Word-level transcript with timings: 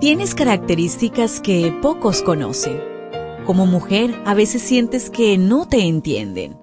Tienes 0.00 0.36
características 0.36 1.40
que 1.40 1.76
pocos 1.82 2.22
conocen. 2.22 2.80
Como 3.44 3.66
mujer, 3.66 4.14
a 4.26 4.34
veces 4.34 4.62
sientes 4.62 5.10
que 5.10 5.36
no 5.38 5.66
te 5.66 5.88
entienden. 5.88 6.56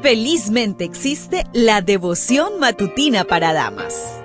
Felizmente 0.00 0.84
existe 0.84 1.44
la 1.52 1.82
devoción 1.82 2.58
matutina 2.60 3.24
para 3.24 3.52
damas. 3.52 4.18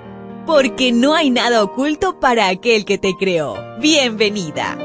Porque 0.46 0.90
no 0.90 1.14
hay 1.14 1.28
nada 1.28 1.62
oculto 1.62 2.18
para 2.18 2.48
aquel 2.48 2.86
que 2.86 2.96
te 2.96 3.12
creó. 3.18 3.56
Bienvenida. 3.78 4.78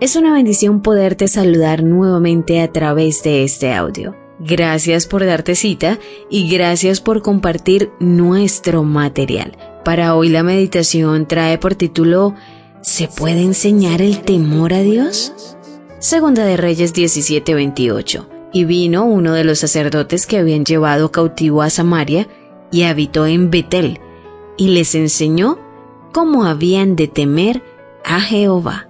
Es 0.00 0.16
una 0.16 0.32
bendición 0.32 0.82
poderte 0.82 1.28
saludar 1.28 1.84
nuevamente 1.84 2.60
a 2.60 2.72
través 2.72 3.22
de 3.22 3.44
este 3.44 3.72
audio. 3.72 4.16
Gracias 4.40 5.06
por 5.06 5.24
darte 5.26 5.54
cita 5.54 5.98
y 6.30 6.48
gracias 6.48 7.00
por 7.00 7.22
compartir 7.22 7.90
nuestro 7.98 8.84
material. 8.84 9.56
Para 9.84 10.14
hoy 10.14 10.28
la 10.28 10.42
meditación 10.42 11.26
trae 11.26 11.58
por 11.58 11.74
título 11.74 12.34
¿Se 12.80 13.08
puede 13.08 13.42
enseñar 13.42 14.00
el 14.00 14.20
temor 14.20 14.72
a 14.72 14.80
Dios? 14.80 15.56
Segunda 15.98 16.44
de 16.44 16.56
Reyes 16.56 16.94
17:28. 16.94 18.28
Y 18.52 18.64
vino 18.64 19.04
uno 19.04 19.32
de 19.32 19.44
los 19.44 19.58
sacerdotes 19.58 20.26
que 20.26 20.38
habían 20.38 20.64
llevado 20.64 21.10
cautivo 21.10 21.60
a 21.60 21.70
Samaria 21.70 22.28
y 22.70 22.84
habitó 22.84 23.26
en 23.26 23.50
Betel, 23.50 24.00
y 24.56 24.68
les 24.68 24.94
enseñó 24.94 25.58
cómo 26.12 26.44
habían 26.44 26.96
de 26.96 27.08
temer 27.08 27.62
a 28.04 28.20
Jehová. 28.20 28.88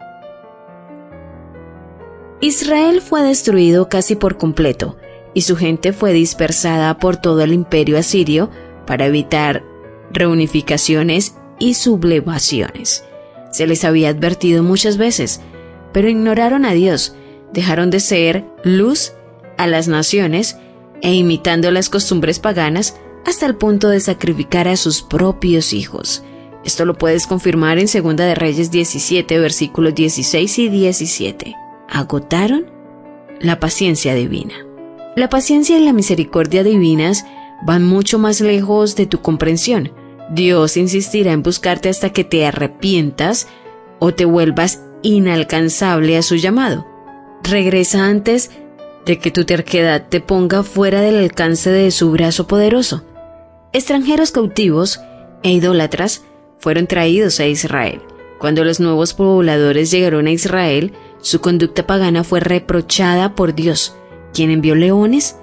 Israel 2.40 3.00
fue 3.00 3.22
destruido 3.22 3.88
casi 3.88 4.14
por 4.14 4.36
completo, 4.36 4.96
y 5.38 5.42
su 5.42 5.54
gente 5.54 5.92
fue 5.92 6.12
dispersada 6.12 6.98
por 6.98 7.16
todo 7.16 7.42
el 7.42 7.52
imperio 7.52 7.96
asirio 7.96 8.50
para 8.88 9.06
evitar 9.06 9.62
reunificaciones 10.10 11.36
y 11.60 11.74
sublevaciones. 11.74 13.04
Se 13.52 13.68
les 13.68 13.84
había 13.84 14.08
advertido 14.08 14.64
muchas 14.64 14.96
veces, 14.96 15.40
pero 15.92 16.08
ignoraron 16.08 16.64
a 16.64 16.72
Dios, 16.72 17.14
dejaron 17.52 17.88
de 17.90 18.00
ser 18.00 18.46
luz 18.64 19.12
a 19.58 19.68
las 19.68 19.86
naciones 19.86 20.56
e 21.02 21.14
imitando 21.14 21.70
las 21.70 21.88
costumbres 21.88 22.40
paganas 22.40 22.96
hasta 23.24 23.46
el 23.46 23.54
punto 23.54 23.90
de 23.90 24.00
sacrificar 24.00 24.66
a 24.66 24.76
sus 24.76 25.02
propios 25.02 25.72
hijos. 25.72 26.24
Esto 26.64 26.84
lo 26.84 26.98
puedes 26.98 27.28
confirmar 27.28 27.78
en 27.78 27.86
2 27.86 28.16
de 28.16 28.34
Reyes 28.34 28.72
17, 28.72 29.38
versículos 29.38 29.94
16 29.94 30.58
y 30.58 30.68
17. 30.68 31.54
Agotaron 31.88 32.66
la 33.40 33.60
paciencia 33.60 34.16
divina. 34.16 34.67
La 35.18 35.28
paciencia 35.28 35.76
y 35.76 35.84
la 35.84 35.92
misericordia 35.92 36.62
divinas 36.62 37.26
van 37.62 37.84
mucho 37.84 38.20
más 38.20 38.40
lejos 38.40 38.94
de 38.94 39.06
tu 39.06 39.20
comprensión. 39.20 39.90
Dios 40.30 40.76
insistirá 40.76 41.32
en 41.32 41.42
buscarte 41.42 41.88
hasta 41.88 42.10
que 42.10 42.22
te 42.22 42.46
arrepientas 42.46 43.48
o 43.98 44.14
te 44.14 44.24
vuelvas 44.24 44.80
inalcanzable 45.02 46.16
a 46.16 46.22
su 46.22 46.36
llamado. 46.36 46.86
Regresa 47.42 48.06
antes 48.06 48.52
de 49.06 49.18
que 49.18 49.32
tu 49.32 49.44
terquedad 49.44 50.06
te 50.08 50.20
ponga 50.20 50.62
fuera 50.62 51.00
del 51.00 51.16
alcance 51.16 51.72
de 51.72 51.90
su 51.90 52.12
brazo 52.12 52.46
poderoso. 52.46 53.02
Extranjeros 53.72 54.30
cautivos 54.30 55.00
e 55.42 55.50
idólatras 55.50 56.22
fueron 56.58 56.86
traídos 56.86 57.40
a 57.40 57.48
Israel. 57.48 58.02
Cuando 58.38 58.62
los 58.62 58.78
nuevos 58.78 59.14
pobladores 59.14 59.90
llegaron 59.90 60.28
a 60.28 60.30
Israel, 60.30 60.92
su 61.20 61.40
conducta 61.40 61.88
pagana 61.88 62.22
fue 62.22 62.38
reprochada 62.38 63.34
por 63.34 63.56
Dios 63.56 63.97
quien 64.38 64.52
envió 64.52 64.76
leones 64.76 65.36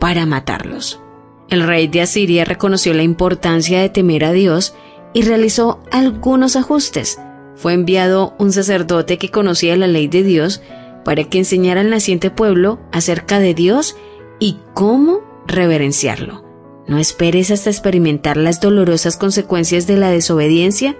para 0.00 0.24
matarlos. 0.24 1.02
El 1.50 1.66
rey 1.66 1.86
de 1.86 2.00
Asiria 2.00 2.46
reconoció 2.46 2.94
la 2.94 3.02
importancia 3.02 3.78
de 3.78 3.90
temer 3.90 4.24
a 4.24 4.32
Dios 4.32 4.74
y 5.12 5.20
realizó 5.20 5.80
algunos 5.90 6.56
ajustes. 6.56 7.20
Fue 7.56 7.74
enviado 7.74 8.34
un 8.38 8.50
sacerdote 8.50 9.18
que 9.18 9.30
conocía 9.30 9.76
la 9.76 9.86
ley 9.86 10.08
de 10.08 10.22
Dios 10.22 10.62
para 11.04 11.24
que 11.24 11.36
enseñara 11.36 11.82
al 11.82 11.90
naciente 11.90 12.30
pueblo 12.30 12.80
acerca 12.90 13.38
de 13.38 13.52
Dios 13.52 13.96
y 14.38 14.56
cómo 14.72 15.20
reverenciarlo. 15.46 16.42
No 16.86 16.96
esperes 16.96 17.50
hasta 17.50 17.68
experimentar 17.68 18.38
las 18.38 18.62
dolorosas 18.62 19.18
consecuencias 19.18 19.86
de 19.86 19.98
la 19.98 20.08
desobediencia 20.08 20.96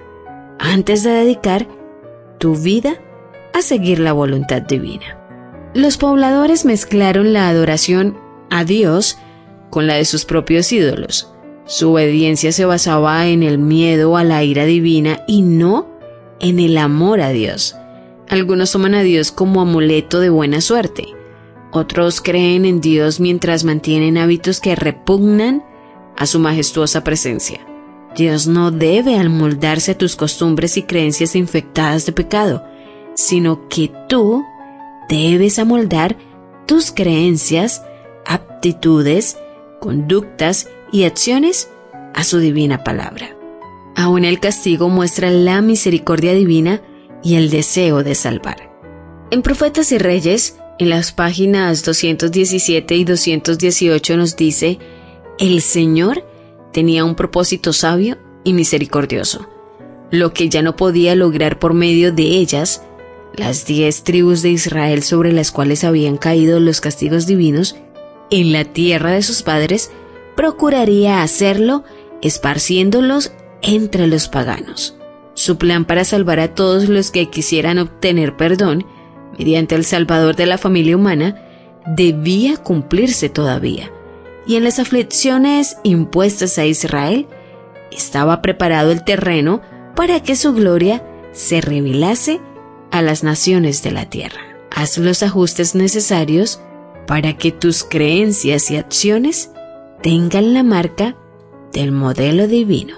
antes 0.58 1.02
de 1.02 1.10
dedicar 1.12 1.66
tu 2.38 2.56
vida 2.56 3.00
a 3.54 3.62
seguir 3.62 4.00
la 4.00 4.12
voluntad 4.12 4.60
divina. 4.60 5.17
Los 5.78 5.96
pobladores 5.96 6.64
mezclaron 6.64 7.32
la 7.32 7.48
adoración 7.48 8.18
a 8.50 8.64
Dios 8.64 9.16
con 9.70 9.86
la 9.86 9.94
de 9.94 10.04
sus 10.06 10.24
propios 10.24 10.72
ídolos. 10.72 11.32
Su 11.66 11.92
obediencia 11.92 12.50
se 12.50 12.64
basaba 12.64 13.28
en 13.28 13.44
el 13.44 13.58
miedo 13.58 14.16
a 14.16 14.24
la 14.24 14.42
ira 14.42 14.64
divina 14.64 15.20
y 15.28 15.42
no 15.42 15.86
en 16.40 16.58
el 16.58 16.76
amor 16.78 17.20
a 17.20 17.28
Dios. 17.28 17.76
Algunos 18.28 18.72
toman 18.72 18.96
a 18.96 19.02
Dios 19.02 19.30
como 19.30 19.60
amuleto 19.60 20.18
de 20.18 20.30
buena 20.30 20.60
suerte. 20.60 21.06
Otros 21.70 22.20
creen 22.20 22.64
en 22.64 22.80
Dios 22.80 23.20
mientras 23.20 23.62
mantienen 23.62 24.18
hábitos 24.18 24.58
que 24.58 24.74
repugnan 24.74 25.62
a 26.16 26.26
su 26.26 26.40
majestuosa 26.40 27.04
presencia. 27.04 27.60
Dios 28.16 28.48
no 28.48 28.72
debe 28.72 29.16
amoldarse 29.16 29.92
a 29.92 29.96
tus 29.96 30.16
costumbres 30.16 30.76
y 30.76 30.82
creencias 30.82 31.36
infectadas 31.36 32.04
de 32.04 32.10
pecado, 32.10 32.64
sino 33.14 33.68
que 33.68 33.92
tú 34.08 34.44
debes 35.08 35.58
amoldar 35.58 36.16
tus 36.66 36.92
creencias, 36.92 37.82
aptitudes, 38.26 39.38
conductas 39.80 40.68
y 40.92 41.04
acciones 41.04 41.70
a 42.14 42.24
su 42.24 42.38
divina 42.38 42.84
palabra. 42.84 43.36
Aún 43.96 44.24
el 44.24 44.38
castigo 44.38 44.88
muestra 44.88 45.30
la 45.30 45.60
misericordia 45.60 46.32
divina 46.34 46.82
y 47.22 47.36
el 47.36 47.50
deseo 47.50 48.04
de 48.04 48.14
salvar. 48.14 48.70
En 49.30 49.42
Profetas 49.42 49.92
y 49.92 49.98
Reyes, 49.98 50.58
en 50.78 50.90
las 50.90 51.12
páginas 51.12 51.84
217 51.84 52.94
y 52.94 53.04
218 53.04 54.16
nos 54.16 54.36
dice, 54.36 54.78
el 55.38 55.60
Señor 55.60 56.24
tenía 56.72 57.04
un 57.04 57.14
propósito 57.14 57.72
sabio 57.72 58.18
y 58.44 58.52
misericordioso. 58.52 59.48
Lo 60.10 60.32
que 60.32 60.48
ya 60.48 60.62
no 60.62 60.76
podía 60.76 61.14
lograr 61.14 61.58
por 61.58 61.74
medio 61.74 62.12
de 62.12 62.22
ellas, 62.22 62.82
las 63.38 63.66
diez 63.66 64.02
tribus 64.02 64.42
de 64.42 64.50
Israel 64.50 65.02
sobre 65.02 65.32
las 65.32 65.50
cuales 65.50 65.84
habían 65.84 66.16
caído 66.16 66.60
los 66.60 66.80
castigos 66.80 67.26
divinos, 67.26 67.76
en 68.30 68.52
la 68.52 68.64
tierra 68.64 69.12
de 69.12 69.22
sus 69.22 69.42
padres, 69.42 69.90
procuraría 70.36 71.22
hacerlo 71.22 71.84
esparciéndolos 72.20 73.32
entre 73.62 74.06
los 74.06 74.28
paganos. 74.28 74.96
Su 75.34 75.56
plan 75.56 75.84
para 75.84 76.04
salvar 76.04 76.40
a 76.40 76.54
todos 76.54 76.88
los 76.88 77.10
que 77.10 77.30
quisieran 77.30 77.78
obtener 77.78 78.36
perdón, 78.36 78.84
mediante 79.38 79.76
el 79.76 79.84
Salvador 79.84 80.36
de 80.36 80.46
la 80.46 80.58
familia 80.58 80.96
humana, 80.96 81.44
debía 81.86 82.56
cumplirse 82.56 83.28
todavía. 83.28 83.90
Y 84.46 84.56
en 84.56 84.64
las 84.64 84.78
aflicciones 84.78 85.78
impuestas 85.84 86.58
a 86.58 86.66
Israel, 86.66 87.26
estaba 87.90 88.42
preparado 88.42 88.90
el 88.90 89.04
terreno 89.04 89.62
para 89.94 90.22
que 90.22 90.36
su 90.36 90.52
gloria 90.52 91.02
se 91.32 91.60
revelase 91.60 92.40
a 92.90 93.02
las 93.02 93.22
naciones 93.22 93.82
de 93.82 93.90
la 93.90 94.08
tierra. 94.08 94.40
Haz 94.70 94.98
los 94.98 95.22
ajustes 95.22 95.74
necesarios 95.74 96.60
para 97.06 97.36
que 97.36 97.52
tus 97.52 97.84
creencias 97.84 98.70
y 98.70 98.76
acciones 98.76 99.50
tengan 100.02 100.54
la 100.54 100.62
marca 100.62 101.16
del 101.72 101.92
modelo 101.92 102.46
divino. 102.46 102.96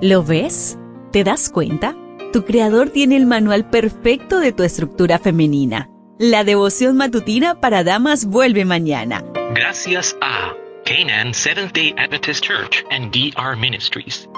¿Lo 0.00 0.22
ves? 0.22 0.78
¿Te 1.10 1.24
das 1.24 1.50
cuenta? 1.50 1.96
Tu 2.32 2.44
creador 2.44 2.90
tiene 2.90 3.16
el 3.16 3.26
manual 3.26 3.68
perfecto 3.70 4.38
de 4.38 4.52
tu 4.52 4.62
estructura 4.62 5.18
femenina. 5.18 5.90
La 6.18 6.44
devoción 6.44 6.96
matutina 6.96 7.60
para 7.60 7.84
damas 7.84 8.26
vuelve 8.26 8.64
mañana. 8.64 9.24
Gracias 9.54 10.16
a 10.20 10.52
Canaan 10.84 11.32
Seventh 11.32 11.72
Day 11.72 11.94
Adventist 11.96 12.44
Church 12.44 12.84
and 12.90 13.12
DR 13.12 13.56
Ministries. 13.56 14.28